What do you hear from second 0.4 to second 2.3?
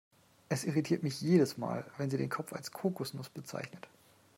Es irritiert mich jedes Mal, wenn sie